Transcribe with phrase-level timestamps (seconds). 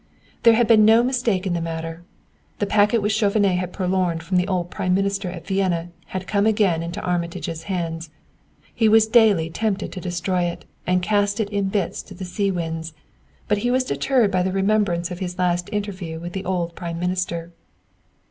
[0.41, 2.01] There had been no mistake in the matter;
[2.57, 6.47] the packet which Chauvenet had purloined from the old prime minister at Vienna had come
[6.47, 8.09] again into Armitage's hands.
[8.73, 12.49] He was daily tempted to destroy it and cast it in bits to the sea
[12.49, 12.93] winds;
[13.47, 16.99] but he was deterred by the remembrance of his last interview with the old prime
[16.99, 17.51] minister.